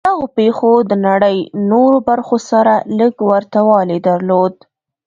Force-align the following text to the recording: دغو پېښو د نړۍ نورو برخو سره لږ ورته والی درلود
دغو 0.09 0.25
پېښو 0.37 0.71
د 0.89 0.91
نړۍ 1.07 1.37
نورو 1.71 1.97
برخو 2.09 2.37
سره 2.49 2.73
لږ 2.99 3.13
ورته 3.31 3.59
والی 3.69 3.99
درلود 4.07 4.53